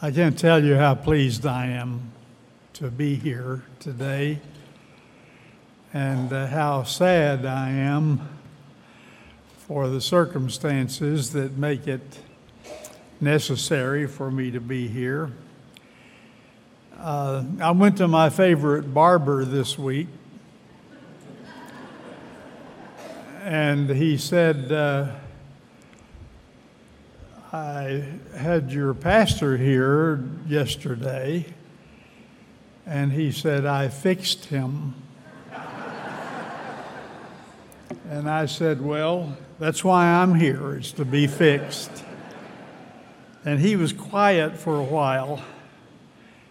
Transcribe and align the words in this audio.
I 0.00 0.12
can't 0.12 0.38
tell 0.38 0.62
you 0.62 0.76
how 0.76 0.94
pleased 0.94 1.44
I 1.44 1.66
am 1.66 2.12
to 2.74 2.88
be 2.88 3.16
here 3.16 3.64
today 3.80 4.38
and 5.92 6.32
uh, 6.32 6.46
how 6.46 6.84
sad 6.84 7.44
I 7.44 7.70
am 7.70 8.28
for 9.66 9.88
the 9.88 10.00
circumstances 10.00 11.32
that 11.32 11.58
make 11.58 11.88
it 11.88 12.20
necessary 13.20 14.06
for 14.06 14.30
me 14.30 14.52
to 14.52 14.60
be 14.60 14.86
here. 14.86 15.32
Uh, 16.96 17.42
I 17.60 17.72
went 17.72 17.96
to 17.96 18.06
my 18.06 18.30
favorite 18.30 18.94
barber 18.94 19.44
this 19.44 19.76
week, 19.76 20.06
and 23.42 23.90
he 23.90 24.16
said, 24.16 24.70
uh, 24.70 25.08
I 27.50 28.04
had 28.36 28.70
your 28.72 28.92
pastor 28.92 29.56
here 29.56 30.22
yesterday, 30.46 31.46
and 32.84 33.10
he 33.10 33.32
said, 33.32 33.64
I 33.64 33.88
fixed 33.88 34.44
him. 34.46 34.94
and 38.10 38.28
I 38.28 38.44
said, 38.44 38.82
Well, 38.82 39.34
that's 39.58 39.82
why 39.82 40.04
I'm 40.04 40.34
here, 40.34 40.76
is 40.76 40.92
to 40.92 41.06
be 41.06 41.26
fixed. 41.26 42.04
And 43.46 43.60
he 43.60 43.76
was 43.76 43.94
quiet 43.94 44.58
for 44.58 44.76
a 44.76 44.84
while. 44.84 45.42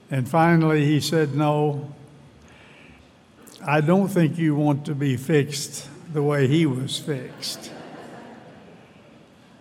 And 0.10 0.28
finally 0.28 0.84
he 0.84 1.00
said, 1.00 1.36
No, 1.36 1.94
I 3.64 3.82
don't 3.82 4.08
think 4.08 4.40
you 4.40 4.56
want 4.56 4.84
to 4.88 4.96
be 4.96 5.16
fixed 5.16 5.88
the 6.12 6.24
way 6.24 6.48
he 6.48 6.66
was 6.66 6.98
fixed. 6.98 7.72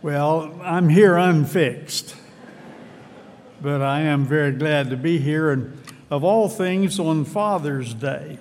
Well, 0.07 0.61
I'm 0.63 0.89
here 0.89 1.17
unfixed, 1.17 2.15
but 3.61 3.83
I 3.83 4.03
am 4.03 4.25
very 4.25 4.53
glad 4.53 4.91
to 4.91 4.97
be 4.97 5.19
here, 5.19 5.51
and 5.51 5.77
of 6.13 6.23
all 6.23 6.49
things, 6.49 7.01
on 7.01 7.25
Father's 7.25 7.93
Day, 7.93 8.39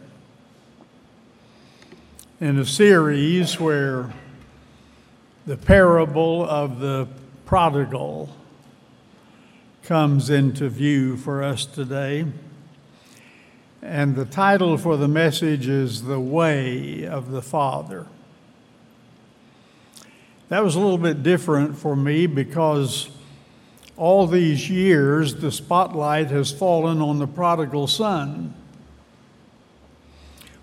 in 2.40 2.60
a 2.60 2.66
series 2.66 3.60
where 3.60 4.14
the 5.48 5.58
parable 5.58 6.48
of 6.48 6.80
the 6.80 7.08
prodigal 7.48 8.30
comes 9.82 10.30
into 10.30 10.70
view 10.70 11.18
for 11.18 11.42
us 11.42 11.66
today. 11.66 12.28
And 13.82 14.16
the 14.16 14.26
title 14.26 14.78
for 14.78 14.98
the 14.98 15.08
message 15.08 15.68
is 15.68 16.04
The 16.04 16.20
Way 16.20 17.08
of 17.08 17.32
the 17.32 17.42
Father. 17.42 18.06
That 20.50 20.64
was 20.64 20.76
a 20.76 20.80
little 20.80 21.00
bit 21.00 21.24
different 21.24 21.76
for 21.76 21.96
me 21.96 22.28
because 22.28 23.10
all 23.98 24.28
these 24.28 24.70
years 24.70 25.34
the 25.36 25.52
spotlight 25.52 26.28
has 26.28 26.52
fallen 26.52 27.02
on 27.02 27.18
the 27.18 27.26
prodigal 27.26 27.88
son. 27.88 28.54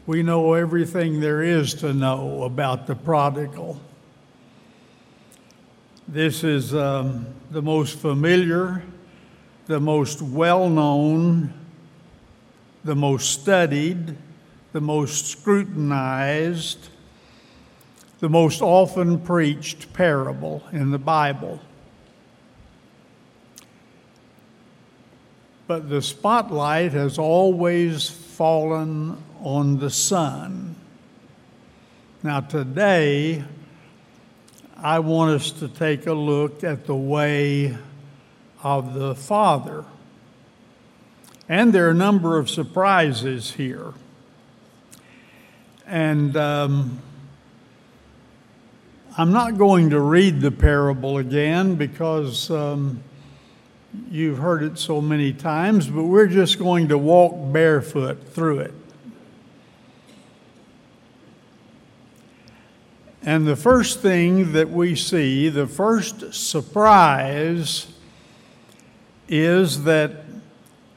We 0.06 0.22
know 0.22 0.54
everything 0.54 1.18
there 1.18 1.42
is 1.42 1.74
to 1.74 1.92
know 1.92 2.44
about 2.44 2.86
the 2.86 2.94
prodigal. 2.94 3.80
This 6.06 6.44
is 6.44 6.74
um, 6.74 7.26
the 7.50 7.62
most 7.62 7.98
familiar, 7.98 8.84
the 9.66 9.80
most 9.80 10.22
well 10.22 10.68
known, 10.68 11.54
the 12.84 12.94
most 12.94 13.30
studied, 13.30 14.16
the 14.72 14.80
most 14.80 15.26
scrutinized, 15.26 16.88
the 18.22 18.28
most 18.28 18.62
often 18.62 19.18
preached 19.18 19.92
parable 19.94 20.62
in 20.70 20.92
the 20.92 20.98
Bible. 20.98 21.58
But 25.66 25.88
the 25.88 26.00
spotlight 26.00 26.92
has 26.92 27.18
always 27.18 28.08
fallen 28.08 29.20
on 29.40 29.80
the 29.80 29.90
Son. 29.90 30.76
Now, 32.22 32.38
today, 32.38 33.42
I 34.76 35.00
want 35.00 35.40
us 35.40 35.50
to 35.58 35.66
take 35.66 36.06
a 36.06 36.12
look 36.12 36.62
at 36.62 36.86
the 36.86 36.94
way 36.94 37.76
of 38.62 38.94
the 38.94 39.16
Father. 39.16 39.84
And 41.48 41.72
there 41.72 41.88
are 41.88 41.90
a 41.90 41.94
number 41.94 42.38
of 42.38 42.48
surprises 42.48 43.50
here. 43.50 43.94
And 45.88 46.36
um, 46.36 47.02
I'm 49.18 49.30
not 49.30 49.58
going 49.58 49.90
to 49.90 50.00
read 50.00 50.40
the 50.40 50.50
parable 50.50 51.18
again 51.18 51.74
because 51.74 52.50
um, 52.50 53.02
you've 54.10 54.38
heard 54.38 54.62
it 54.62 54.78
so 54.78 55.02
many 55.02 55.34
times, 55.34 55.86
but 55.86 56.04
we're 56.04 56.28
just 56.28 56.58
going 56.58 56.88
to 56.88 56.96
walk 56.96 57.34
barefoot 57.52 58.26
through 58.28 58.60
it. 58.60 58.74
And 63.22 63.46
the 63.46 63.54
first 63.54 64.00
thing 64.00 64.52
that 64.52 64.70
we 64.70 64.96
see, 64.96 65.50
the 65.50 65.66
first 65.66 66.32
surprise, 66.32 67.88
is 69.28 69.84
that 69.84 70.24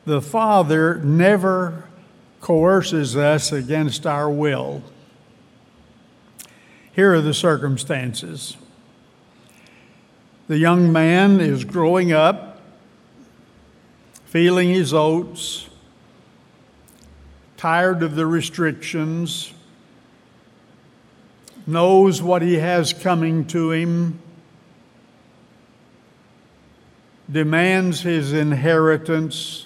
the 0.06 0.22
Father 0.22 0.96
never 1.00 1.90
coerces 2.40 3.18
us 3.18 3.52
against 3.52 4.08
our 4.08 4.30
will. 4.30 4.82
Here 6.96 7.14
are 7.14 7.20
the 7.20 7.34
circumstances. 7.34 8.56
The 10.48 10.58
young 10.58 10.94
man 10.94 11.42
is 11.42 11.66
growing 11.66 12.14
up, 12.14 12.62
feeling 14.24 14.70
his 14.70 14.94
oats, 14.94 15.68
tired 17.58 18.02
of 18.02 18.16
the 18.16 18.26
restrictions, 18.26 19.52
knows 21.68 22.22
what 22.22 22.42
he 22.42 22.56
has 22.56 22.94
coming 22.94 23.46
to 23.48 23.72
him, 23.72 24.20
demands 27.30 28.04
his 28.04 28.32
inheritance 28.32 29.65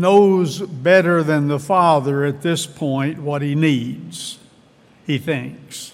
knows 0.00 0.60
better 0.60 1.22
than 1.22 1.48
the 1.48 1.58
Father 1.58 2.24
at 2.24 2.42
this 2.42 2.66
point 2.66 3.18
what 3.18 3.42
he 3.42 3.54
needs, 3.54 4.38
he 5.06 5.18
thinks. 5.18 5.92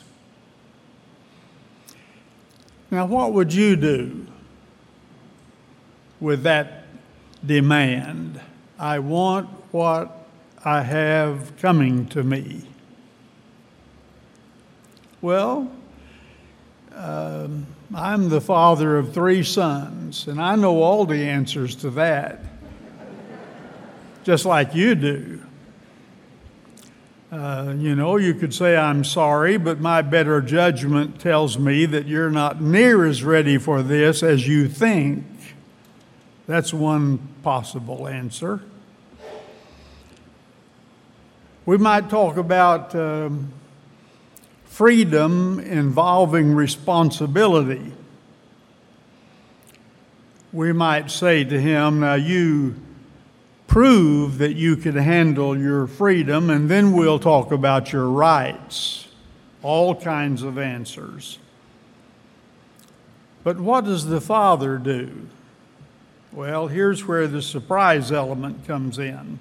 Now, 2.91 3.07
what 3.07 3.33
would 3.33 3.53
you 3.53 3.75
do 3.75 4.27
with 6.21 6.45
that 6.45 6.85
demand? 7.45 8.41
I 8.79 9.01
want 9.01 9.49
what 9.73 10.29
I 10.65 10.83
have 10.83 11.57
coming 11.59 12.07
to 12.09 12.23
me. 12.23 12.63
Well, 15.21 15.71
um, 16.95 17.67
I'm 17.95 18.29
the 18.29 18.41
father 18.41 18.97
of 18.97 19.13
three 19.13 19.43
sons, 19.43 20.29
and 20.29 20.41
I 20.41 20.55
know 20.55 20.83
all 20.83 21.05
the 21.05 21.25
answers 21.25 21.75
to 21.77 21.91
that 21.91 22.41
just 24.25 24.45
like 24.47 24.75
you 24.75 24.95
do. 24.95 25.41
Uh, 27.31 27.75
you 27.77 27.95
know, 27.95 28.17
you 28.17 28.33
could 28.33 28.55
say, 28.55 28.77
I'm 28.77 29.05
sorry, 29.05 29.57
but 29.57 29.81
my 29.81 30.03
better 30.03 30.41
judgment 30.41 31.21
tells 31.21 31.59
me 31.59 31.85
that 31.87 32.07
you're 32.07 32.31
not 32.31 32.63
near 32.63 33.05
as 33.05 33.25
ready 33.25 33.59
for 33.59 33.83
this 33.83 34.23
as 34.23 34.47
you 34.47 34.69
think. 34.69 35.25
That's 36.47 36.73
one 36.73 37.19
possible 37.43 38.07
answer. 38.07 38.63
We 41.67 41.77
might 41.77 42.09
talk 42.09 42.37
about 42.37 42.95
um, 42.95 43.53
freedom 44.65 45.59
involving 45.59 46.55
responsibility. 46.55 47.93
We 50.53 50.73
might 50.73 51.11
say 51.11 51.43
to 51.43 51.61
him, 51.61 52.01
Now 52.01 52.15
you 52.15 52.77
prove 53.75 54.39
that 54.39 54.55
you 54.55 54.77
can 54.77 54.95
handle 54.95 55.59
your 55.59 55.85
freedom, 55.85 56.49
and 56.49 56.71
then 56.71 56.93
we'll 56.93 57.19
talk 57.19 57.51
about 57.51 57.93
your 57.93 58.09
rights. 58.09 59.09
All 59.65 59.97
kinds 59.97 60.45
of 60.45 60.59
answers. 60.59 61.41
But 63.43 63.59
what 63.59 63.85
does 63.85 64.07
the 64.07 64.21
Father 64.21 64.79
do? 64.79 65.27
Well, 66.31 66.69
here's 66.69 67.09
where 67.09 67.27
the 67.27 67.43
surprise 67.43 68.13
element 68.13 68.65
comes 68.65 68.97
in. 68.97 69.41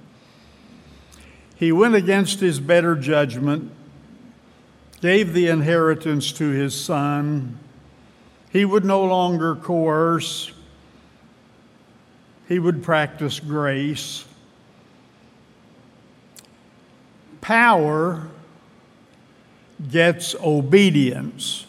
He 1.55 1.71
went 1.71 1.93
against 1.93 2.39
his 2.39 2.59
better 2.59 2.95
judgment, 2.95 3.71
gave 4.99 5.33
the 5.33 5.47
inheritance 5.47 6.31
to 6.31 6.49
his 6.49 6.73
son. 6.73 7.59
He 8.49 8.65
would 8.65 8.83
no 8.83 9.03
longer 9.03 9.53
coerce, 9.53 10.52
he 12.47 12.59
would 12.59 12.83
practice 12.83 13.39
grace. 13.39 14.25
Power 17.41 18.27
gets 19.89 20.35
obedience. 20.35 21.65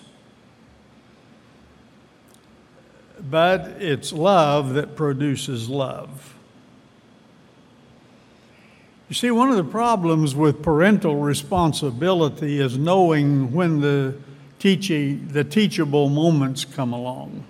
but 3.30 3.66
it's 3.80 4.12
love 4.12 4.74
that 4.74 4.96
produces 4.96 5.68
love. 5.68 6.34
You 9.08 9.14
see, 9.14 9.30
one 9.30 9.50
of 9.50 9.56
the 9.56 9.64
problems 9.64 10.34
with 10.34 10.62
parental 10.62 11.16
responsibility 11.16 12.60
is 12.60 12.78
knowing 12.78 13.52
when 13.52 13.80
the, 13.80 14.16
teaching, 14.58 15.28
the 15.28 15.44
teachable 15.44 16.08
moments 16.08 16.64
come 16.64 16.92
along. 16.92 17.44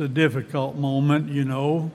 A 0.00 0.08
difficult 0.08 0.76
moment, 0.76 1.30
you 1.30 1.44
know. 1.44 1.90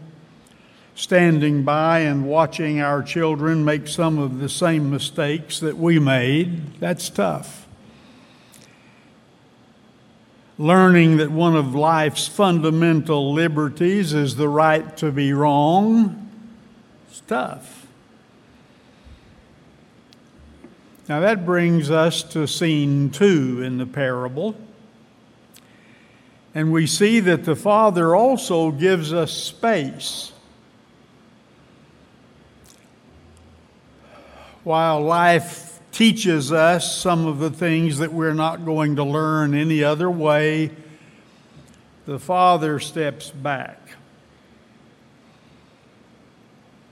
Standing 0.94 1.64
by 1.64 2.00
and 2.00 2.26
watching 2.26 2.80
our 2.80 3.02
children 3.02 3.66
make 3.66 3.88
some 3.88 4.20
of 4.20 4.40
the 4.40 4.48
same 4.48 4.90
mistakes 4.92 5.60
that 5.60 5.78
we 5.78 6.00
made, 6.00 6.80
that's 6.80 7.10
tough 7.10 7.66
learning 10.58 11.18
that 11.18 11.32
one 11.32 11.56
of 11.56 11.76
life's 11.76 12.28
fundamental 12.28 13.34
liberties 13.34 14.14
is 14.14 14.36
the 14.36 14.48
right 14.48 14.96
to 14.98 15.12
be 15.12 15.34
wrong. 15.34 16.30
It's 17.10 17.22
tough. 17.22 17.88
Now 21.10 21.20
that 21.20 21.46
brings 21.46 21.92
us 21.92 22.24
to 22.24 22.48
scene 22.48 23.10
two 23.10 23.62
in 23.62 23.78
the 23.78 23.86
parable. 23.86 24.56
And 26.56 26.72
we 26.72 26.88
see 26.88 27.20
that 27.20 27.44
the 27.44 27.56
Father 27.56 28.16
also 28.16 28.72
gives 28.72 29.14
us 29.14 29.32
space. 29.32 30.32
While 34.64 35.02
life 35.02 35.80
teaches 35.92 36.52
us 36.52 36.98
some 36.98 37.28
of 37.28 37.38
the 37.38 37.52
things 37.52 38.00
that 38.00 38.12
we're 38.12 38.34
not 38.34 38.66
going 38.66 38.96
to 38.96 39.04
learn 39.04 39.54
any 39.54 39.84
other 39.84 40.10
way, 40.10 40.72
the 42.06 42.20
father 42.20 42.80
steps 42.80 43.30
back. 43.30 43.80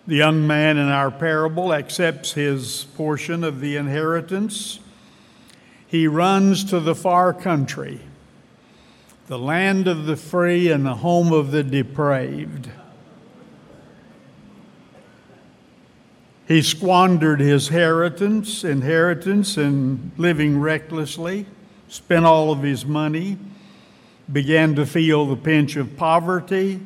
The 0.08 0.16
young 0.16 0.46
man 0.46 0.78
in 0.78 0.88
our 0.88 1.12
parable 1.12 1.74
accepts 1.74 2.34
his 2.34 2.86
portion 2.96 3.44
of 3.44 3.60
the 3.60 3.76
inheritance. 3.76 4.80
He 5.88 6.08
runs 6.08 6.64
to 6.66 6.80
the 6.80 6.96
far 6.96 7.34
country, 7.34 8.02
the 9.28 9.40
land 9.40 9.88
of 9.88 10.06
the 10.06 10.18
free 10.18 10.70
and 10.70 10.86
the 10.86 10.96
home 10.96 11.32
of 11.32 11.52
the 11.52 11.64
depraved. 11.64 12.70
He 16.46 16.62
squandered 16.62 17.40
his 17.40 17.70
inheritance, 17.70 18.66
inheritance 18.66 19.58
in 19.58 20.12
living 20.18 20.60
recklessly, 20.60 21.46
spent 21.88 22.26
all 22.26 22.52
of 22.52 22.62
his 22.62 22.86
money, 22.86 23.38
began 24.32 24.76
to 24.76 24.86
feel 24.86 25.26
the 25.26 25.38
pinch 25.38 25.78
of 25.78 25.96
poverty, 25.96 26.82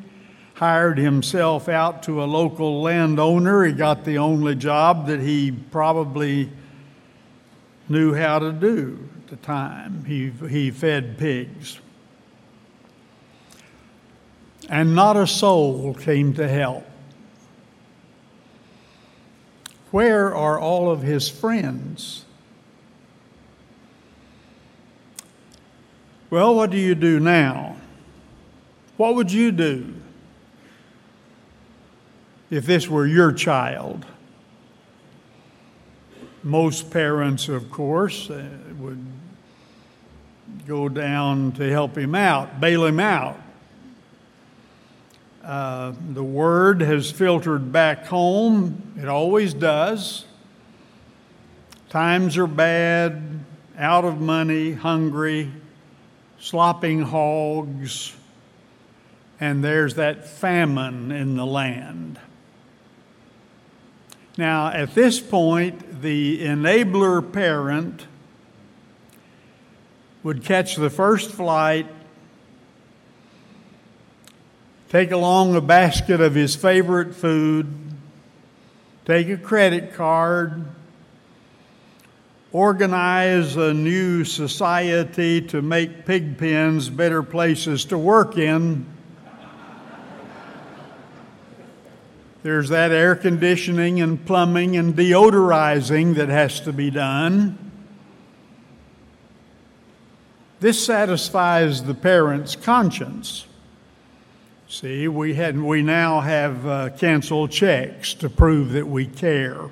hired 0.54 0.98
himself 0.98 1.68
out 1.68 2.04
to 2.04 2.22
a 2.22 2.26
local 2.26 2.82
landowner. 2.82 3.64
He 3.64 3.72
got 3.72 4.04
the 4.04 4.18
only 4.18 4.54
job 4.54 5.08
that 5.08 5.20
he 5.20 5.50
probably 5.50 6.50
knew 7.88 8.14
how 8.14 8.38
to 8.38 8.52
do 8.52 9.08
at 9.22 9.26
the 9.28 9.36
time. 9.36 10.04
He, 10.04 10.30
he 10.48 10.70
fed 10.70 11.18
pigs. 11.18 11.80
And 14.68 14.94
not 14.94 15.16
a 15.16 15.26
soul 15.26 15.94
came 15.94 16.34
to 16.34 16.46
help. 16.46 16.84
Where 19.90 20.34
are 20.34 20.58
all 20.58 20.90
of 20.90 21.02
his 21.02 21.28
friends? 21.28 22.24
Well, 26.30 26.54
what 26.54 26.70
do 26.70 26.76
you 26.76 26.94
do 26.94 27.18
now? 27.18 27.76
What 28.98 29.14
would 29.14 29.32
you 29.32 29.50
do 29.50 29.94
if 32.50 32.66
this 32.66 32.88
were 32.88 33.06
your 33.06 33.32
child? 33.32 34.04
Most 36.42 36.90
parents, 36.90 37.48
of 37.48 37.70
course, 37.70 38.28
uh, 38.28 38.46
would 38.78 39.04
go 40.66 40.88
down 40.88 41.52
to 41.52 41.70
help 41.70 41.96
him 41.96 42.14
out, 42.14 42.60
bail 42.60 42.84
him 42.84 43.00
out. 43.00 43.40
Uh, 45.48 45.94
the 46.10 46.22
word 46.22 46.82
has 46.82 47.10
filtered 47.10 47.72
back 47.72 48.04
home. 48.04 48.92
It 49.00 49.08
always 49.08 49.54
does. 49.54 50.26
Times 51.88 52.36
are 52.36 52.46
bad, 52.46 53.46
out 53.78 54.04
of 54.04 54.20
money, 54.20 54.72
hungry, 54.72 55.50
slopping 56.38 57.00
hogs, 57.00 58.14
and 59.40 59.64
there's 59.64 59.94
that 59.94 60.28
famine 60.28 61.10
in 61.10 61.36
the 61.36 61.46
land. 61.46 62.20
Now, 64.36 64.68
at 64.68 64.94
this 64.94 65.18
point, 65.18 66.02
the 66.02 66.42
enabler 66.42 67.32
parent 67.32 68.06
would 70.22 70.44
catch 70.44 70.76
the 70.76 70.90
first 70.90 71.30
flight 71.30 71.86
take 74.88 75.10
along 75.10 75.54
a 75.54 75.60
basket 75.60 76.20
of 76.20 76.34
his 76.34 76.56
favorite 76.56 77.14
food, 77.14 77.66
take 79.04 79.28
a 79.28 79.36
credit 79.36 79.94
card, 79.94 80.64
organize 82.52 83.56
a 83.56 83.74
new 83.74 84.24
society 84.24 85.42
to 85.42 85.60
make 85.60 86.06
pig 86.06 86.38
pens 86.38 86.88
better 86.88 87.22
places 87.22 87.84
to 87.86 87.98
work 87.98 88.38
in. 88.38 88.86
There's 92.42 92.70
that 92.70 92.92
air 92.92 93.14
conditioning 93.14 94.00
and 94.00 94.24
plumbing 94.24 94.76
and 94.76 94.94
deodorizing 94.94 96.14
that 96.14 96.28
has 96.30 96.60
to 96.60 96.72
be 96.72 96.88
done. 96.90 97.58
This 100.60 100.84
satisfies 100.84 101.84
the 101.84 101.94
parent's 101.94 102.56
conscience. 102.56 103.44
See, 104.70 105.08
we, 105.08 105.32
had, 105.32 105.58
we 105.58 105.80
now 105.80 106.20
have 106.20 106.66
uh, 106.66 106.90
canceled 106.90 107.50
checks 107.50 108.12
to 108.14 108.28
prove 108.28 108.72
that 108.72 108.86
we 108.86 109.06
care, 109.06 109.70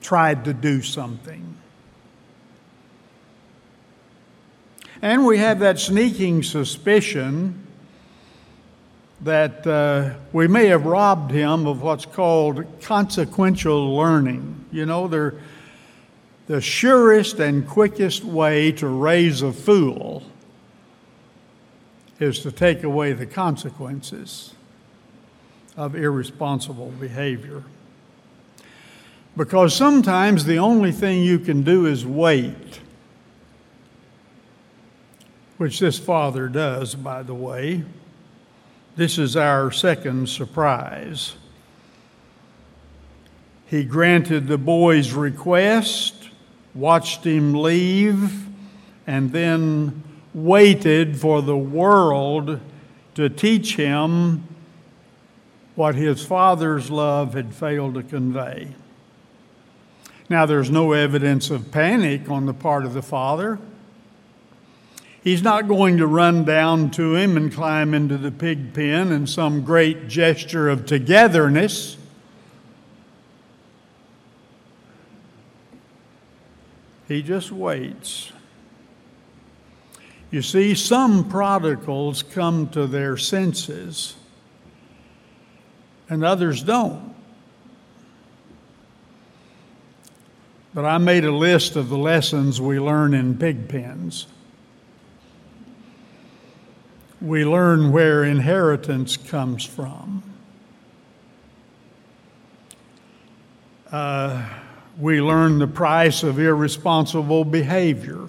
tried 0.00 0.46
to 0.46 0.54
do 0.54 0.80
something. 0.80 1.54
And 5.02 5.26
we 5.26 5.36
have 5.38 5.58
that 5.58 5.78
sneaking 5.78 6.42
suspicion 6.42 7.66
that 9.20 9.66
uh, 9.66 10.14
we 10.32 10.48
may 10.48 10.68
have 10.68 10.86
robbed 10.86 11.30
him 11.30 11.66
of 11.66 11.82
what's 11.82 12.06
called 12.06 12.64
consequential 12.80 13.94
learning. 13.94 14.64
You 14.72 14.86
know, 14.86 15.06
they're 15.06 15.34
the 16.46 16.62
surest 16.62 17.40
and 17.40 17.68
quickest 17.68 18.24
way 18.24 18.72
to 18.72 18.88
raise 18.88 19.42
a 19.42 19.52
fool 19.52 20.22
is 22.20 22.40
to 22.40 22.52
take 22.52 22.82
away 22.82 23.12
the 23.12 23.26
consequences 23.26 24.54
of 25.76 25.94
irresponsible 25.94 26.92
behavior. 26.98 27.62
Because 29.36 29.74
sometimes 29.74 30.44
the 30.44 30.58
only 30.58 30.90
thing 30.90 31.22
you 31.22 31.38
can 31.38 31.62
do 31.62 31.86
is 31.86 32.04
wait, 32.04 32.80
which 35.58 35.78
this 35.78 35.98
father 35.98 36.48
does, 36.48 36.96
by 36.96 37.22
the 37.22 37.34
way. 37.34 37.84
This 38.96 39.16
is 39.16 39.36
our 39.36 39.70
second 39.70 40.28
surprise. 40.28 41.36
He 43.66 43.84
granted 43.84 44.48
the 44.48 44.58
boy's 44.58 45.12
request, 45.12 46.14
watched 46.74 47.24
him 47.24 47.54
leave, 47.54 48.46
and 49.06 49.30
then 49.30 50.02
waited 50.44 51.20
for 51.20 51.42
the 51.42 51.56
world 51.56 52.60
to 53.14 53.28
teach 53.28 53.76
him 53.76 54.44
what 55.74 55.94
his 55.94 56.24
father's 56.24 56.90
love 56.90 57.34
had 57.34 57.54
failed 57.54 57.94
to 57.94 58.02
convey. 58.02 58.74
Now, 60.28 60.44
there's 60.44 60.70
no 60.70 60.92
evidence 60.92 61.50
of 61.50 61.70
panic 61.70 62.30
on 62.30 62.46
the 62.46 62.54
part 62.54 62.84
of 62.84 62.94
the 62.94 63.02
father. 63.02 63.58
He's 65.22 65.42
not 65.42 65.68
going 65.68 65.96
to 65.98 66.06
run 66.06 66.44
down 66.44 66.90
to 66.92 67.14
him 67.14 67.36
and 67.36 67.52
climb 67.52 67.94
into 67.94 68.18
the 68.18 68.30
pig 68.30 68.74
pen 68.74 69.10
in 69.10 69.26
some 69.26 69.62
great 69.62 70.08
gesture 70.08 70.68
of 70.68 70.86
togetherness. 70.86 71.96
He 77.08 77.22
just 77.22 77.50
waits. 77.50 78.32
You 80.30 80.42
see, 80.42 80.74
some 80.74 81.28
prodigals 81.28 82.22
come 82.22 82.68
to 82.70 82.86
their 82.86 83.16
senses 83.16 84.16
and 86.08 86.24
others 86.24 86.62
don't. 86.62 87.14
But 90.74 90.84
I 90.84 90.98
made 90.98 91.24
a 91.24 91.32
list 91.32 91.76
of 91.76 91.88
the 91.88 91.98
lessons 91.98 92.60
we 92.60 92.78
learn 92.78 93.14
in 93.14 93.38
pig 93.38 93.68
pens. 93.68 94.26
we 97.20 97.44
learn 97.44 97.90
where 97.90 98.24
inheritance 98.24 99.16
comes 99.16 99.64
from. 99.64 100.22
Uh, 103.90 104.46
we 104.98 105.20
learn 105.20 105.58
the 105.58 105.66
price 105.66 106.22
of 106.22 106.38
irresponsible 106.38 107.44
behavior. 107.44 108.28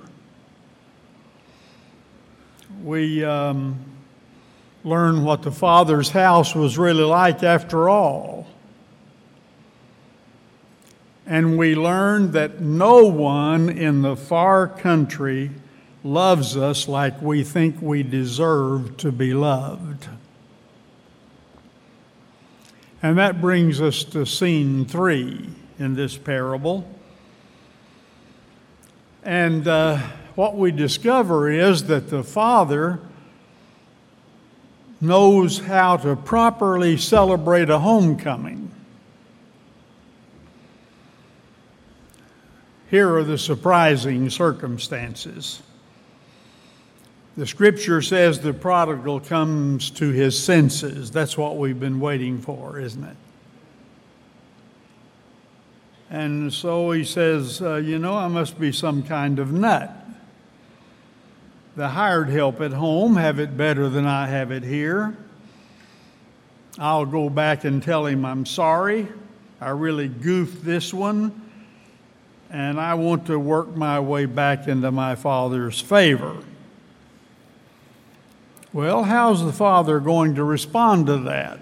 We 2.84 3.24
um, 3.26 3.80
learn 4.84 5.24
what 5.24 5.42
the 5.42 5.52
Father's 5.52 6.10
house 6.10 6.56
was 6.56 6.78
really 6.78 7.04
like 7.04 7.44
after 7.44 7.90
all. 7.90 8.48
And 11.26 11.58
we 11.58 11.76
learn 11.76 12.32
that 12.32 12.60
no 12.60 13.06
one 13.06 13.70
in 13.70 14.02
the 14.02 14.16
far 14.16 14.68
country 14.68 15.52
loves 16.04 16.56
us 16.56 16.88
like 16.88 17.22
we 17.22 17.44
think 17.44 17.82
we 17.82 18.02
deserve 18.04 18.98
to 18.98 19.12
be 19.12 19.34
loved. 19.34 20.08
And 23.04 23.18
that 23.18 23.40
brings 23.42 23.80
us 23.80 24.04
to 24.06 24.26
scene 24.26 24.86
three 24.86 25.50
in 25.78 25.94
this 25.96 26.18
parable. 26.18 26.90
And 29.24 29.68
uh, 29.68 30.02
what 30.40 30.56
we 30.56 30.72
discover 30.72 31.50
is 31.50 31.88
that 31.88 32.10
the 32.10 32.24
Father 32.24 32.98
knows 35.02 35.60
how 35.60 35.98
to 35.98 36.16
properly 36.16 36.96
celebrate 36.96 37.70
a 37.70 37.78
homecoming. 37.80 38.72
Here 42.90 43.14
are 43.18 43.26
the 43.26 43.38
surprising 43.38 44.30
circumstances. 44.30 45.62
The 47.36 47.46
scripture 47.46 48.02
says 48.02 48.40
the 48.40 48.54
prodigal 48.54 49.20
comes 49.20 49.90
to 49.90 50.12
his 50.12 50.42
senses. 50.42 51.12
That's 51.12 51.38
what 51.38 51.58
we've 51.58 51.82
been 51.82 52.00
waiting 52.00 52.40
for, 52.40 52.80
isn't 52.80 53.04
it? 53.04 53.18
And 56.10 56.54
so 56.54 56.92
he 56.92 57.04
says, 57.04 57.62
uh, 57.62 57.76
You 57.76 58.00
know, 58.00 58.16
I 58.16 58.30
must 58.30 58.58
be 58.58 58.72
some 58.72 59.04
kind 59.04 59.40
of 59.40 59.52
nut. 59.52 59.99
The 61.80 61.88
hired 61.88 62.28
help 62.28 62.60
at 62.60 62.74
home 62.74 63.16
have 63.16 63.40
it 63.40 63.56
better 63.56 63.88
than 63.88 64.06
I 64.06 64.28
have 64.28 64.52
it 64.52 64.64
here. 64.64 65.16
I'll 66.78 67.06
go 67.06 67.30
back 67.30 67.64
and 67.64 67.82
tell 67.82 68.06
him 68.06 68.26
I'm 68.26 68.46
sorry. 68.46 69.08
I 69.62 69.70
really 69.70 70.10
goofed 70.10 70.66
this 70.66 70.94
one, 70.94 71.42
and 72.50 72.82
I 72.82 72.96
want 72.96 73.28
to 73.28 73.40
work 73.40 73.78
my 73.78 73.98
way 74.02 74.26
back 74.26 74.68
into 74.68 74.92
my 74.92 75.16
father's 75.16 75.80
favor. 75.80 76.44
Well, 78.74 79.06
how's 79.06 79.46
the 79.46 79.54
father 79.54 80.02
going 80.02 80.36
to 80.36 80.44
respond 80.44 81.08
to 81.08 81.18
that? 81.20 81.62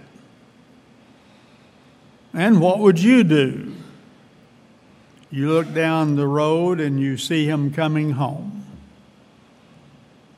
And 2.33 2.59
what 2.59 2.79
would 2.79 2.97
you 2.97 3.23
do? 3.23 3.75
You 5.29 5.51
look 5.51 5.71
down 5.75 6.15
the 6.15 6.27
road 6.27 6.79
and 6.79 6.99
you 6.99 7.17
see 7.17 7.47
him 7.47 7.71
coming 7.71 8.13
home 8.13 8.56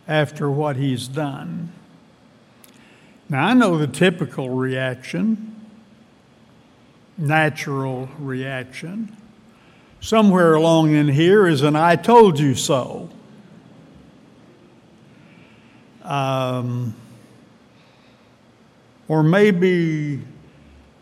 after 0.09 0.49
what 0.49 0.75
he's 0.75 1.07
done. 1.07 1.71
Now, 3.29 3.45
I 3.45 3.53
know 3.53 3.77
the 3.77 3.85
typical 3.85 4.49
reaction, 4.49 5.55
natural 7.15 8.09
reaction. 8.17 9.15
Somewhere 10.01 10.55
along 10.55 10.95
in 10.95 11.09
here 11.09 11.45
is 11.45 11.61
an 11.61 11.75
I 11.75 11.95
told 11.95 12.39
you 12.39 12.55
so. 12.55 13.09
Um, 16.03 16.95
or 19.07 19.21
maybe 19.21 20.21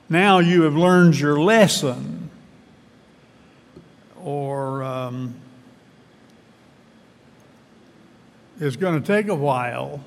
now 0.10 0.40
you 0.40 0.64
have 0.64 0.76
learned 0.76 1.18
your 1.18 1.40
lesson. 1.40 2.30
Or 4.22 4.84
um, 4.84 5.36
it's 8.60 8.76
going 8.76 9.02
to 9.02 9.06
take 9.06 9.28
a 9.28 9.36
while 9.36 10.04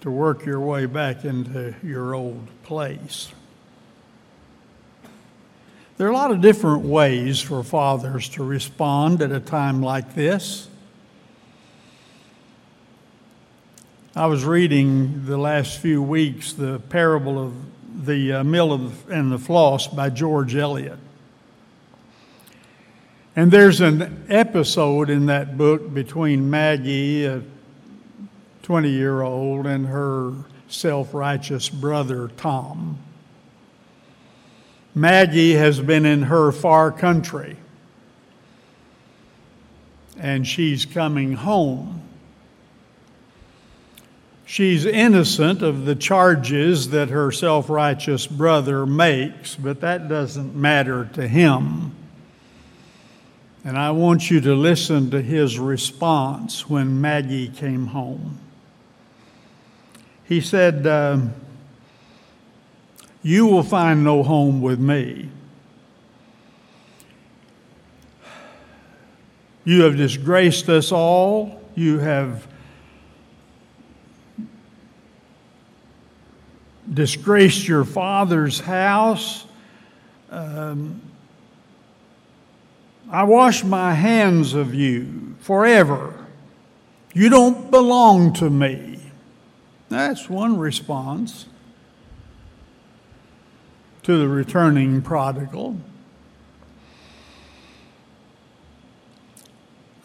to 0.00 0.10
work 0.10 0.46
your 0.46 0.60
way 0.60 0.86
back 0.86 1.24
into 1.24 1.74
your 1.82 2.14
old 2.14 2.48
place. 2.62 3.32
There 5.96 6.06
are 6.06 6.10
a 6.10 6.14
lot 6.14 6.30
of 6.30 6.40
different 6.40 6.84
ways 6.84 7.40
for 7.40 7.62
fathers 7.62 8.28
to 8.30 8.44
respond 8.44 9.20
at 9.20 9.32
a 9.32 9.40
time 9.40 9.82
like 9.82 10.14
this. 10.14 10.68
I 14.16 14.26
was 14.26 14.44
reading 14.44 15.26
the 15.26 15.36
last 15.36 15.78
few 15.78 16.02
weeks 16.02 16.52
the 16.52 16.78
parable 16.88 17.38
of 17.38 17.54
the 18.06 18.32
uh, 18.32 18.44
mill 18.44 18.72
of, 18.72 19.10
and 19.10 19.30
the 19.30 19.38
floss 19.38 19.86
by 19.86 20.10
George 20.10 20.54
Eliot. 20.54 20.98
And 23.40 23.50
there's 23.50 23.80
an 23.80 24.26
episode 24.28 25.08
in 25.08 25.24
that 25.26 25.56
book 25.56 25.94
between 25.94 26.50
Maggie, 26.50 27.24
a 27.24 27.42
20 28.64 28.90
year 28.90 29.22
old, 29.22 29.66
and 29.66 29.86
her 29.86 30.34
self 30.68 31.14
righteous 31.14 31.70
brother, 31.70 32.28
Tom. 32.36 32.98
Maggie 34.94 35.54
has 35.54 35.80
been 35.80 36.04
in 36.04 36.24
her 36.24 36.52
far 36.52 36.92
country, 36.92 37.56
and 40.18 40.46
she's 40.46 40.84
coming 40.84 41.32
home. 41.32 42.02
She's 44.44 44.84
innocent 44.84 45.62
of 45.62 45.86
the 45.86 45.94
charges 45.94 46.90
that 46.90 47.08
her 47.08 47.32
self 47.32 47.70
righteous 47.70 48.26
brother 48.26 48.84
makes, 48.84 49.56
but 49.56 49.80
that 49.80 50.10
doesn't 50.10 50.54
matter 50.54 51.08
to 51.14 51.26
him. 51.26 51.96
And 53.62 53.76
I 53.76 53.90
want 53.90 54.30
you 54.30 54.40
to 54.40 54.54
listen 54.54 55.10
to 55.10 55.20
his 55.20 55.58
response 55.58 56.68
when 56.68 57.00
Maggie 57.00 57.48
came 57.48 57.88
home. 57.88 58.38
He 60.24 60.40
said, 60.40 60.86
uh, 60.86 61.20
You 63.22 63.46
will 63.46 63.62
find 63.62 64.02
no 64.02 64.22
home 64.22 64.62
with 64.62 64.78
me. 64.78 65.28
You 69.64 69.82
have 69.82 69.96
disgraced 69.96 70.70
us 70.70 70.90
all. 70.90 71.60
You 71.74 71.98
have 71.98 72.46
disgraced 76.92 77.68
your 77.68 77.84
father's 77.84 78.60
house. 78.60 79.44
Um, 80.30 81.02
I 83.10 83.24
wash 83.24 83.64
my 83.64 83.94
hands 83.94 84.54
of 84.54 84.72
you 84.72 85.34
forever. 85.40 86.14
You 87.12 87.28
don't 87.28 87.70
belong 87.70 88.32
to 88.34 88.48
me. 88.48 89.00
That's 89.88 90.30
one 90.30 90.58
response 90.58 91.46
to 94.04 94.16
the 94.16 94.28
returning 94.28 95.02
prodigal. 95.02 95.76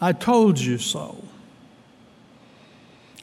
I 0.00 0.12
told 0.12 0.58
you 0.58 0.76
so. 0.76 1.22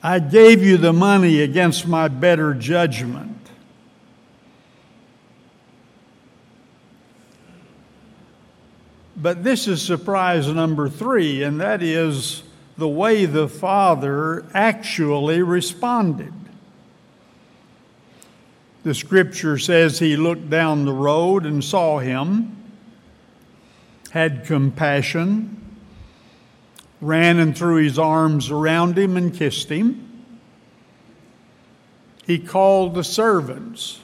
I 0.02 0.20
gave 0.20 0.64
you 0.64 0.78
the 0.78 0.94
money 0.94 1.42
against 1.42 1.88
my 1.88 2.08
better 2.08 2.54
judgment. 2.54 3.33
But 9.16 9.44
this 9.44 9.68
is 9.68 9.82
surprise 9.82 10.48
number 10.48 10.90
three, 10.90 11.44
and 11.44 11.62
that 11.62 11.84
is 11.84 12.44
the 12.78 12.88
way 12.88 13.26
the 13.26 13.48
Father 13.48 14.46
actually 14.54 15.42
responded. 15.42 16.34
The 18.84 18.94
scripture 18.94 19.58
says 19.58 20.00
he 20.00 20.18
looked 20.18 20.50
down 20.50 20.86
the 20.86 20.94
road 20.94 21.46
and 21.46 21.64
saw 21.64 22.00
him, 22.00 22.58
had 24.10 24.46
compassion, 24.46 25.64
ran 27.00 27.40
and 27.40 27.58
threw 27.58 27.84
his 27.84 28.00
arms 28.00 28.50
around 28.50 28.98
him 28.98 29.16
and 29.16 29.34
kissed 29.34 29.70
him. 29.70 30.10
He 32.26 32.40
called 32.40 32.96
the 32.96 33.04
servants 33.04 34.00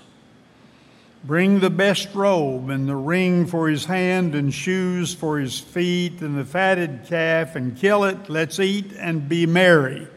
Bring 1.24 1.60
the 1.60 1.70
best 1.70 2.16
robe 2.16 2.70
and 2.70 2.88
the 2.88 2.96
ring 2.96 3.46
for 3.46 3.68
his 3.68 3.86
hand 3.86 4.36
and 4.36 4.54
shoes 4.54 5.14
for 5.14 5.38
his 5.38 5.60
feet 5.60 6.22
and 6.22 6.38
the 6.38 6.46
fatted 6.46 7.02
calf 7.08 7.56
and 7.56 7.78
kill 7.78 8.06
it. 8.06 8.30
Let's 8.30 8.60
eat 8.60 8.94
and 8.98 9.28
be 9.28 9.46
merry. 9.46 10.08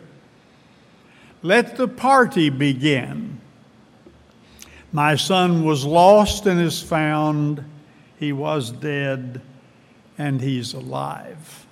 Let 1.43 1.77
the 1.77 1.89
party 1.89 2.51
begin. 2.51 3.41
My 4.93 5.17
son 5.17 5.65
was 5.65 5.85
lost 5.85 6.47
and 6.47 6.61
is 6.61 6.81
found. 6.81 7.65
He 8.19 8.33
was 8.33 8.71
dead 8.71 9.41
and 10.17 10.41
he's 10.41 10.73
alive. 10.73 11.67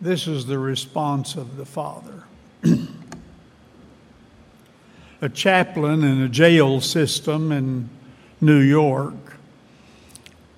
This 0.00 0.28
is 0.28 0.44
the 0.44 0.58
response 0.58 1.36
of 1.36 1.56
the 1.56 1.64
Father. 1.64 2.24
a 5.20 5.28
chaplain 5.28 6.04
in 6.04 6.22
a 6.22 6.28
jail 6.28 6.80
system 6.80 7.50
in 7.52 7.88
New 8.40 8.60
York, 8.60 9.14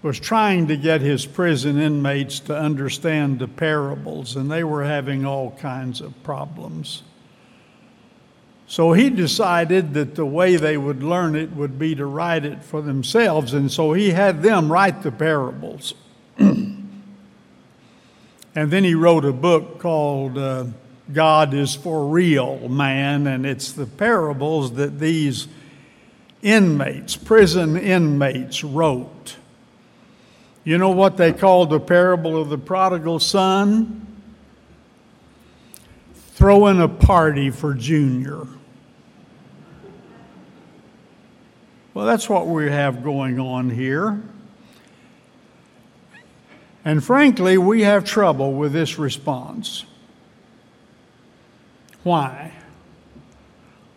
was 0.03 0.19
trying 0.19 0.67
to 0.69 0.77
get 0.77 1.01
his 1.01 1.27
prison 1.27 1.79
inmates 1.79 2.41
to 2.41 2.57
understand 2.57 3.39
the 3.39 3.49
parables, 3.49 4.37
and 4.37 4.51
they 4.51 4.65
were 4.65 4.85
having 4.85 5.27
all 5.27 5.51
kinds 5.53 6.01
of 6.01 6.23
problems. 6.23 7.03
So 8.67 8.93
he 8.93 9.11
decided 9.11 9.95
that 9.95 10.15
the 10.15 10.25
way 10.25 10.57
they 10.57 10.77
would 10.77 11.03
learn 11.03 11.35
it 11.35 11.51
would 11.53 11.79
be 11.79 11.95
to 11.97 12.07
write 12.07 12.45
it 12.45 12.63
for 12.63 12.81
themselves, 12.81 13.53
and 13.53 13.71
so 13.71 13.93
he 13.93 14.11
had 14.11 14.43
them 14.43 14.71
write 14.71 15.03
the 15.03 15.13
parables. 15.13 15.93
and 16.39 16.89
then 18.55 18.85
he 18.85 18.95
wrote 18.95 19.25
a 19.25 19.33
book 19.33 19.81
called 19.81 20.39
uh, 20.39 20.67
God 21.13 21.55
is 21.55 21.75
for 21.75 22.07
Real 22.07 22.69
Man, 22.69 23.27
and 23.27 23.45
it's 23.45 23.73
the 23.73 23.87
parables 23.87 24.75
that 24.75 24.99
these 24.99 25.49
inmates, 26.43 27.17
prison 27.17 27.77
inmates, 27.77 28.63
wrote. 28.65 29.37
You 30.65 30.79
know 30.79 30.91
what 30.91 31.17
they 31.17 31.33
called 31.33 31.71
the 31.71 31.81
parable 31.81 32.41
of 32.41 32.49
the 32.49 32.59
prodigal 32.59 33.19
son? 33.19 34.07
Throwing 36.35 36.81
a 36.81 36.89
party 36.89 37.51
for 37.51 37.75
Junior. 37.75 38.47
Well, 41.93 42.07
that's 42.07 42.29
what 42.29 42.47
we 42.47 42.71
have 42.71 43.03
going 43.03 43.41
on 43.41 43.69
here. 43.69 44.23
And 46.85 47.05
frankly, 47.05 47.59
we 47.59 47.83
have 47.83 48.05
trouble 48.05 48.55
with 48.55 48.73
this 48.73 48.99
response. 48.99 49.85
Why? 52.03 52.53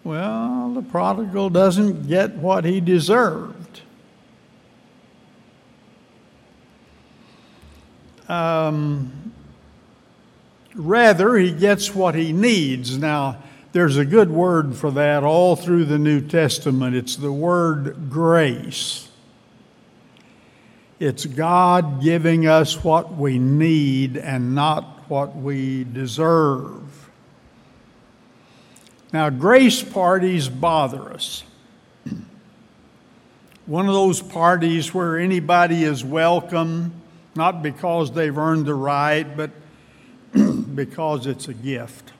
Well, 0.03 0.74
the 0.74 0.81
prodigal 0.81 1.50
doesn't 1.50 2.07
get 2.07 2.36
what 2.36 2.65
he 2.65 2.81
deserved. 2.81 3.81
Um, 8.27 9.33
rather, 10.75 11.36
he 11.36 11.51
gets 11.51 11.95
what 11.95 12.15
he 12.15 12.33
needs. 12.33 12.98
Now, 12.98 13.38
there's 13.72 13.98
a 13.98 14.05
good 14.05 14.29
word 14.29 14.75
for 14.75 14.91
that 14.91 15.24
all 15.24 15.55
through 15.55 15.86
the 15.86 15.98
New 15.98 16.22
Testament. 16.22 16.95
It's 16.95 17.15
the 17.15 17.31
word 17.31 18.10
grace. 18.10 19.10
It's 21.00 21.25
God 21.25 22.01
giving 22.01 22.48
us 22.48 22.83
what 22.83 23.15
we 23.15 23.39
need 23.39 24.15
and 24.17 24.53
not 24.53 25.10
what 25.10 25.36
we 25.36 25.86
deserve. 25.86 27.02
Now, 29.13 29.29
grace 29.29 29.84
parties 29.84 30.50
bother 30.50 31.13
us. 31.13 31.43
One 33.67 33.88
of 33.88 33.93
those 33.93 34.22
parties 34.22 34.91
where 34.91 35.20
anybody 35.20 35.84
is 35.84 36.03
welcome, 36.03 36.91
not 37.36 37.62
because 37.62 38.12
they've 38.12 38.36
earned 38.36 38.65
the 38.65 38.74
right, 38.74 39.24
but 39.38 39.51
because 40.75 41.27
it's 41.27 41.48
a 41.48 41.53
gift. 41.53 42.12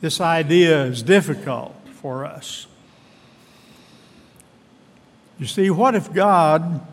This 0.00 0.20
idea 0.20 0.84
is 0.86 1.02
difficult 1.02 1.74
for 1.92 2.24
us. 2.26 2.66
You 5.38 5.46
see, 5.46 5.70
what 5.70 5.94
if 5.94 6.12
God 6.12 6.84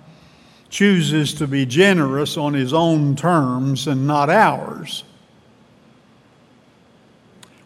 chooses 0.69 1.33
to 1.33 1.47
be 1.47 1.65
generous 1.65 2.37
on 2.37 2.53
his 2.53 2.73
own 2.73 3.15
terms 3.15 3.87
and 3.87 4.05
not 4.05 4.29
ours? 4.29 5.03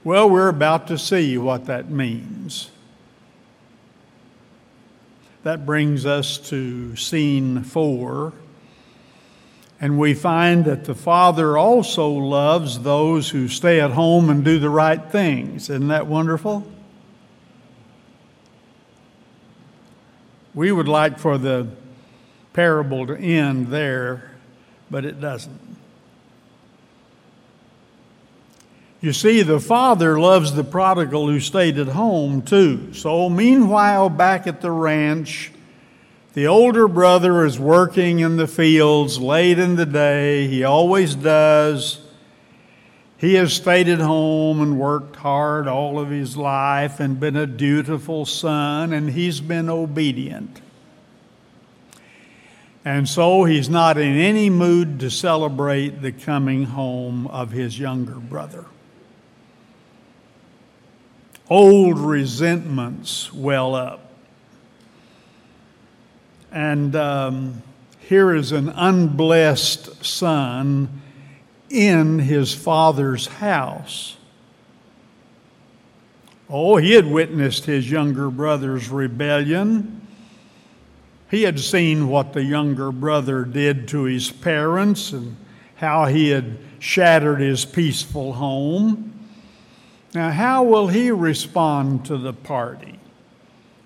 Well, 0.06 0.30
we're 0.30 0.50
about 0.50 0.86
to 0.90 1.00
see 1.00 1.36
what 1.36 1.66
that 1.66 1.90
means. 1.90 2.70
That 5.42 5.66
brings 5.66 6.06
us 6.06 6.38
to 6.50 6.96
scene 6.96 7.64
four. 7.64 8.34
And 9.82 9.98
we 9.98 10.14
find 10.14 10.64
that 10.66 10.86
the 10.86 10.94
Father 10.94 11.58
also 11.58 12.08
loves 12.08 12.82
those 12.82 13.32
who 13.32 13.48
stay 13.48 13.82
at 13.82 13.92
home 13.92 14.30
and 14.30 14.46
do 14.46 14.60
the 14.60 14.70
right 14.70 15.04
things. 15.12 15.72
Isn't 15.72 15.88
that 15.88 16.06
wonderful? 16.06 16.72
We 20.54 20.72
would 20.72 20.88
like 20.88 21.18
for 21.18 21.40
the 21.40 21.68
parable 22.54 23.08
to 23.08 23.18
end 23.18 23.70
there, 23.70 24.36
but 24.92 25.04
it 25.04 25.20
doesn't. 25.20 25.75
You 29.02 29.14
see, 29.14 29.42
the 29.42 29.60
father 29.60 30.20
loves 30.20 30.54
the 30.54 30.64
prodigal 30.64 31.28
who 31.28 31.40
stayed 31.40 31.78
at 31.78 31.90
home 31.90 32.42
too. 32.42 32.94
So, 32.94 33.30
meanwhile, 33.30 34.10
back 34.10 34.48
at 34.48 34.62
the 34.62 34.72
ranch, 34.72 35.52
the 36.34 36.48
older 36.48 36.88
brother 36.88 37.46
is 37.46 37.60
working 37.60 38.20
in 38.20 38.38
the 38.38 38.48
fields 38.48 39.20
late 39.20 39.60
in 39.60 39.76
the 39.76 39.86
day. 39.86 40.48
He 40.48 40.64
always 40.64 41.16
does. 41.16 42.00
He 43.18 43.36
has 43.36 43.54
stayed 43.54 43.88
at 43.88 44.00
home 44.00 44.62
and 44.62 44.80
worked 44.80 45.16
hard 45.16 45.68
all 45.68 46.00
of 46.00 46.10
his 46.10 46.36
life 46.36 47.00
and 47.00 47.20
been 47.20 47.38
a 47.38 47.48
dutiful 47.48 48.26
son, 48.26 48.92
and 48.92 49.12
he's 49.12 49.40
been 49.40 49.70
obedient. 49.70 50.62
And 52.84 53.08
so 53.08 53.46
he's 53.46 53.70
not 53.70 53.98
in 53.98 54.18
any 54.18 54.50
mood 54.50 55.00
to 55.00 55.10
celebrate 55.10 56.02
the 56.02 56.12
coming 56.12 56.66
home 56.66 57.28
of 57.28 57.52
his 57.52 57.80
younger 57.80 58.20
brother. 58.20 58.66
Old 61.50 62.00
resentments 62.00 63.32
well 63.32 63.76
up. 63.76 64.12
And 66.52 66.96
um, 66.96 67.62
here 68.00 68.34
is 68.34 68.52
an 68.52 68.70
unblessed 68.70 70.06
son 70.06 71.02
in 71.70 72.20
his 72.20 72.54
father's 72.54 73.28
house. 73.28 74.18
Oh, 76.50 76.78
he 76.78 76.94
had 76.94 77.08
witnessed 77.08 77.66
his 77.66 77.90
younger 77.90 78.30
brother's 78.30 78.90
rebellion. 78.90 80.08
He 81.30 81.44
had 81.44 81.60
seen 81.60 82.08
what 82.08 82.34
the 82.34 82.44
younger 82.44 82.92
brother 82.92 83.44
did 83.44 83.88
to 83.90 84.04
his 84.04 84.32
parents 84.32 85.12
and 85.12 85.36
how 85.76 86.06
he 86.06 86.30
had 86.30 86.58
shattered 86.80 87.40
his 87.40 87.66
peaceful 87.66 88.34
home. 88.34 89.15
Now, 90.16 90.32
how 90.32 90.64
will 90.64 90.88
he 90.88 91.12
respond 91.12 92.06
to 92.06 92.18
the 92.18 92.32
party? 92.32 93.00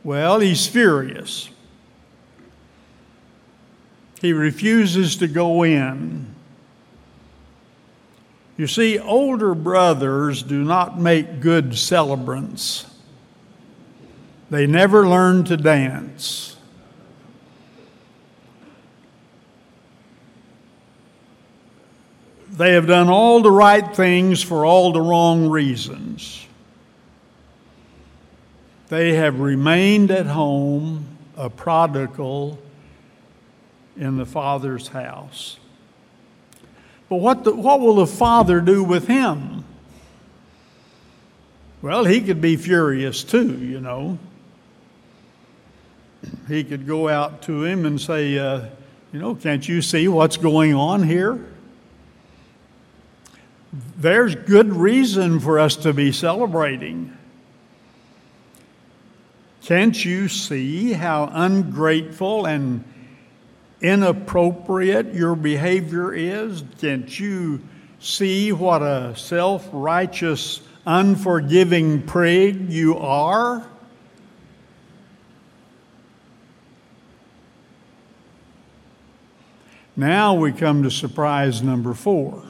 Well, 0.03 0.39
he's 0.39 0.67
furious. 0.67 1.49
He 4.21 4.31
refuses 4.31 5.15
to 5.17 5.27
go 5.27 5.63
in. 5.63 6.35
You 8.57 8.67
see, 8.67 8.99
older 8.99 9.55
brothers 9.55 10.43
do 10.43 10.63
not 10.63 10.99
make 10.99 11.39
good 11.39 11.75
celebrants. 11.75 12.85
They 14.51 14.67
never 14.67 15.07
learn 15.07 15.45
to 15.45 15.57
dance. 15.57 16.48
They 22.59 22.73
have 22.73 22.87
done 22.87 23.07
all 23.07 23.41
the 23.41 23.53
right 23.53 23.95
things 23.95 24.43
for 24.43 24.65
all 24.65 24.91
the 24.91 24.99
wrong 24.99 25.47
reasons. 25.47 26.45
They 28.89 29.13
have 29.13 29.39
remained 29.39 30.11
at 30.11 30.25
home, 30.25 31.07
a 31.37 31.49
prodigal 31.49 32.59
in 33.95 34.17
the 34.17 34.25
Father's 34.25 34.89
house. 34.89 35.57
But 37.07 37.21
what, 37.21 37.45
the, 37.45 37.55
what 37.55 37.79
will 37.79 37.95
the 37.95 38.05
Father 38.05 38.59
do 38.59 38.83
with 38.83 39.07
him? 39.07 39.63
Well, 41.81 42.03
he 42.03 42.19
could 42.19 42.41
be 42.41 42.57
furious 42.57 43.23
too, 43.23 43.57
you 43.57 43.79
know. 43.79 44.19
He 46.49 46.65
could 46.65 46.85
go 46.85 47.07
out 47.07 47.41
to 47.43 47.63
him 47.63 47.85
and 47.85 48.01
say, 48.01 48.37
uh, 48.37 48.65
You 49.13 49.19
know, 49.19 49.33
can't 49.33 49.65
you 49.65 49.81
see 49.81 50.09
what's 50.09 50.35
going 50.35 50.73
on 50.73 51.03
here? 51.03 51.39
There's 53.99 54.33
good 54.33 54.73
reason 54.73 55.41
for 55.41 55.59
us 55.59 55.75
to 55.75 55.93
be 55.93 56.13
celebrating. 56.13 57.15
Can't 59.62 60.05
you 60.05 60.29
see 60.29 60.93
how 60.93 61.29
ungrateful 61.31 62.47
and 62.47 62.85
inappropriate 63.81 65.13
your 65.13 65.35
behavior 65.35 66.13
is? 66.13 66.63
Can't 66.79 67.19
you 67.19 67.62
see 67.99 68.53
what 68.53 68.81
a 68.81 69.15
self 69.17 69.67
righteous, 69.73 70.62
unforgiving 70.85 72.01
prig 72.01 72.71
you 72.71 72.97
are? 72.97 73.67
Now 79.97 80.35
we 80.35 80.53
come 80.53 80.83
to 80.83 80.89
surprise 80.89 81.62
number 81.62 81.93
four. 81.93 82.48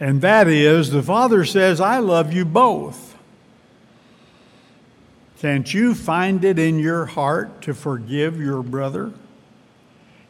And 0.00 0.22
that 0.22 0.48
is, 0.48 0.90
the 0.90 1.02
Father 1.02 1.44
says, 1.44 1.78
I 1.78 1.98
love 1.98 2.32
you 2.32 2.46
both. 2.46 3.14
Can't 5.40 5.72
you 5.72 5.94
find 5.94 6.42
it 6.42 6.58
in 6.58 6.78
your 6.78 7.04
heart 7.04 7.62
to 7.62 7.74
forgive 7.74 8.40
your 8.40 8.62
brother? 8.62 9.12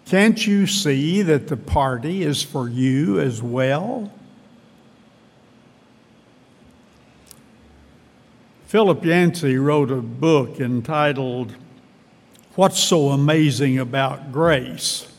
Can't 0.06 0.44
you 0.44 0.66
see 0.66 1.22
that 1.22 1.46
the 1.46 1.56
party 1.56 2.22
is 2.22 2.42
for 2.42 2.68
you 2.68 3.20
as 3.20 3.40
well? 3.40 4.12
Philip 8.66 9.04
Yancey 9.04 9.56
wrote 9.56 9.90
a 9.90 9.96
book 9.96 10.61
entitled 10.61 11.54
What's 12.54 12.78
So 12.78 13.09
Amazing 13.09 13.78
About 13.78 14.33
Grace? 14.33 15.09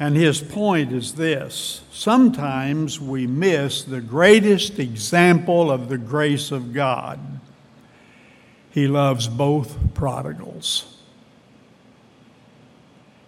And 0.00 0.16
his 0.16 0.40
point 0.40 0.92
is 0.92 1.14
this 1.14 1.82
sometimes 1.90 3.00
we 3.00 3.26
miss 3.26 3.82
the 3.82 4.00
greatest 4.00 4.78
example 4.78 5.70
of 5.70 5.88
the 5.88 5.98
grace 5.98 6.52
of 6.52 6.72
God. 6.72 7.18
He 8.70 8.86
loves 8.86 9.26
both 9.26 9.94
prodigals. 9.94 10.96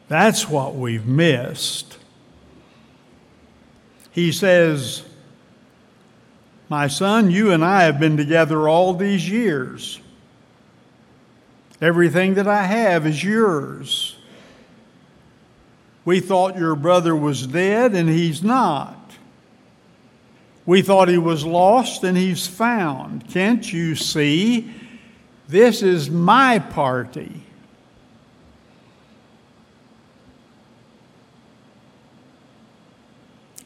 That's 0.07 0.49
what 0.49 0.75
we've 0.75 1.07
missed. 1.07 1.97
He 4.13 4.33
says, 4.33 5.05
my 6.69 6.87
son, 6.87 7.31
you 7.33 7.51
and 7.51 7.65
I 7.65 7.83
have 7.83 7.99
been 7.99 8.17
together 8.17 8.69
all 8.69 8.95
these 8.95 9.29
years. 9.29 10.01
Everything 11.81 12.35
that 12.35 12.47
I 12.47 12.63
have 12.63 13.07
is 13.07 13.25
yours. 13.25 14.17
We 16.11 16.19
thought 16.19 16.59
your 16.59 16.75
brother 16.75 17.15
was 17.15 17.47
dead, 17.47 17.95
and 17.95 18.09
he's 18.09 18.43
not. 18.43 19.13
We 20.67 20.83
thought 20.83 21.09
he 21.09 21.19
was 21.19 21.47
lost, 21.47 22.03
and 22.03 22.19
he's 22.19 22.49
found. 22.49 23.29
Can't 23.29 23.73
you 23.73 23.95
see? 23.95 24.75
This 25.47 25.85
is 25.85 26.11
my 26.11 26.59
party. 26.59 27.45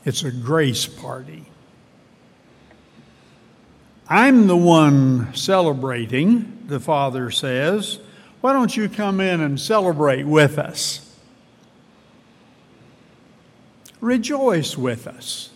It's 0.05 0.23
a 0.23 0.31
grace 0.31 0.85
party. 0.85 1.47
I'm 4.07 4.49
the 4.49 4.55
one 4.59 5.35
celebrating, 5.35 6.65
the 6.67 6.79
Father 6.79 7.31
says. 7.31 8.01
Why 8.43 8.53
don't 8.53 8.77
you 8.77 8.91
come 8.91 9.19
in 9.19 9.41
and 9.41 9.59
celebrate 9.59 10.25
with 10.25 10.59
us? 10.59 11.04
Rejoice 14.05 14.77
with 14.77 15.07
us. 15.07 15.49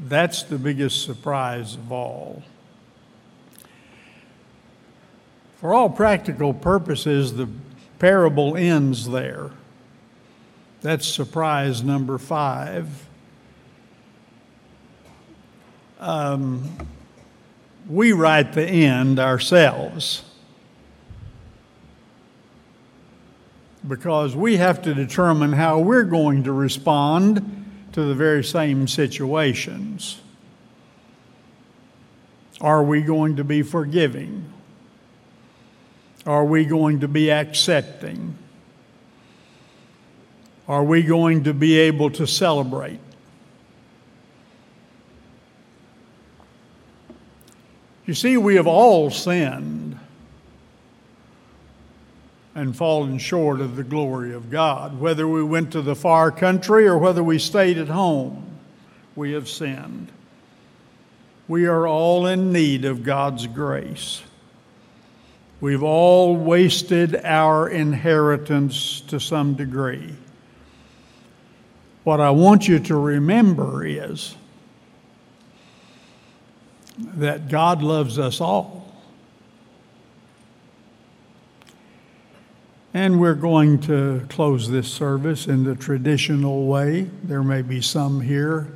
That's 0.00 0.42
the 0.42 0.58
biggest 0.58 1.04
surprise 1.04 1.76
of 1.76 1.92
all. 1.92 2.42
For 5.58 5.72
all 5.72 5.90
practical 5.90 6.52
purposes, 6.52 7.36
the 7.36 7.48
parable 8.00 8.56
ends 8.56 9.08
there. 9.08 9.52
That's 10.80 11.06
surprise 11.06 11.84
number 11.84 12.18
five 12.18 13.06
um, 16.00 16.68
we 17.88 18.12
write 18.12 18.54
the 18.54 18.64
end 18.66 19.20
ourselves 19.20 20.24
because 23.86 24.36
we 24.36 24.56
have 24.58 24.82
to 24.82 24.94
determine 24.94 25.52
how 25.52 25.78
we're 25.78 26.04
going 26.04 26.44
to 26.44 26.52
respond 26.52 27.66
to 27.92 28.04
the 28.04 28.14
very 28.14 28.44
same 28.44 28.86
situations. 28.86 30.20
Are 32.60 32.82
we 32.82 33.00
going 33.00 33.36
to 33.36 33.44
be 33.44 33.62
forgiving? 33.62 34.52
Are 36.26 36.44
we 36.44 36.66
going 36.66 37.00
to 37.00 37.08
be 37.08 37.30
accepting? 37.30 38.36
Are 40.68 40.84
we 40.84 41.02
going 41.02 41.44
to 41.44 41.54
be 41.54 41.78
able 41.78 42.10
to 42.10 42.26
celebrate? 42.26 43.00
You 48.04 48.14
see, 48.14 48.36
we 48.36 48.56
have 48.56 48.66
all 48.66 49.10
sinned 49.10 49.79
and 52.60 52.76
fallen 52.76 53.16
short 53.16 53.58
of 53.58 53.74
the 53.74 53.82
glory 53.82 54.34
of 54.34 54.50
God. 54.50 55.00
Whether 55.00 55.26
we 55.26 55.42
went 55.42 55.72
to 55.72 55.80
the 55.80 55.94
far 55.94 56.30
country 56.30 56.86
or 56.86 56.98
whether 56.98 57.24
we 57.24 57.38
stayed 57.38 57.78
at 57.78 57.88
home, 57.88 58.58
we 59.16 59.32
have 59.32 59.48
sinned. 59.48 60.12
We 61.48 61.64
are 61.64 61.88
all 61.88 62.26
in 62.26 62.52
need 62.52 62.84
of 62.84 63.02
God's 63.02 63.46
grace. 63.46 64.22
We've 65.62 65.82
all 65.82 66.36
wasted 66.36 67.16
our 67.24 67.66
inheritance 67.66 69.00
to 69.08 69.18
some 69.18 69.54
degree. 69.54 70.14
What 72.04 72.20
I 72.20 72.28
want 72.28 72.68
you 72.68 72.78
to 72.78 72.94
remember 72.94 73.86
is 73.86 74.36
that 76.98 77.48
God 77.48 77.82
loves 77.82 78.18
us 78.18 78.38
all. 78.38 78.89
And 82.92 83.20
we're 83.20 83.34
going 83.34 83.78
to 83.82 84.26
close 84.28 84.68
this 84.68 84.92
service 84.92 85.46
in 85.46 85.62
the 85.62 85.76
traditional 85.76 86.66
way. 86.66 87.02
There 87.22 87.44
may 87.44 87.62
be 87.62 87.80
some 87.80 88.20
here 88.20 88.66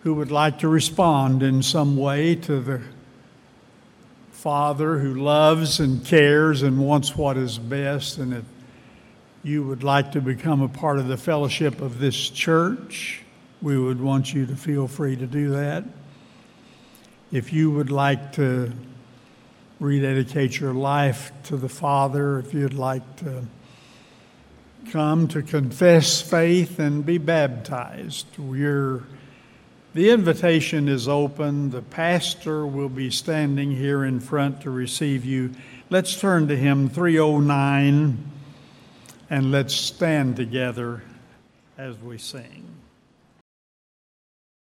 who 0.00 0.14
would 0.14 0.30
like 0.30 0.60
to 0.60 0.68
respond 0.68 1.42
in 1.42 1.62
some 1.62 1.98
way 1.98 2.34
to 2.36 2.60
the 2.60 2.80
Father 4.30 4.98
who 5.00 5.16
loves 5.16 5.80
and 5.80 6.02
cares 6.02 6.62
and 6.62 6.78
wants 6.78 7.14
what 7.14 7.36
is 7.36 7.58
best. 7.58 8.16
And 8.16 8.32
if 8.32 8.44
you 9.42 9.64
would 9.64 9.84
like 9.84 10.12
to 10.12 10.20
become 10.22 10.62
a 10.62 10.68
part 10.68 10.98
of 10.98 11.08
the 11.08 11.18
fellowship 11.18 11.82
of 11.82 11.98
this 11.98 12.30
church, 12.30 13.20
we 13.60 13.76
would 13.76 14.00
want 14.00 14.32
you 14.32 14.46
to 14.46 14.56
feel 14.56 14.88
free 14.88 15.16
to 15.16 15.26
do 15.26 15.50
that. 15.50 15.84
If 17.32 17.52
you 17.52 17.70
would 17.70 17.90
like 17.90 18.32
to 18.34 18.72
rededicate 19.80 20.58
your 20.58 20.72
life 20.72 21.32
to 21.44 21.56
the 21.56 21.68
Father, 21.68 22.38
if 22.38 22.54
you'd 22.54 22.74
like 22.74 23.16
to 23.16 23.44
come 24.90 25.26
to 25.28 25.42
confess 25.42 26.20
faith 26.22 26.78
and 26.78 27.04
be 27.04 27.18
baptized, 27.18 28.26
the 28.36 30.10
invitation 30.10 30.88
is 30.88 31.08
open. 31.08 31.70
The 31.70 31.82
pastor 31.82 32.66
will 32.66 32.88
be 32.88 33.10
standing 33.10 33.72
here 33.72 34.04
in 34.04 34.20
front 34.20 34.60
to 34.62 34.70
receive 34.70 35.24
you. 35.24 35.52
Let's 35.90 36.20
turn 36.20 36.48
to 36.48 36.56
hymn 36.56 36.88
309 36.88 38.30
and 39.28 39.50
let's 39.50 39.74
stand 39.74 40.36
together 40.36 41.02
as 41.76 41.98
we 41.98 42.18
sing. 42.18 42.75